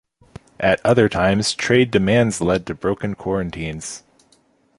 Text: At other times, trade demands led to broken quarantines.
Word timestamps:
At 0.59 0.83
other 0.83 1.07
times, 1.07 1.53
trade 1.53 1.91
demands 1.91 2.41
led 2.41 2.65
to 2.65 2.73
broken 2.73 3.13
quarantines. 3.13 4.01